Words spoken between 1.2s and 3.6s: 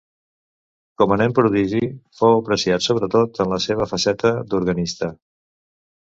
nen prodigi, fou apreciat sobretot en la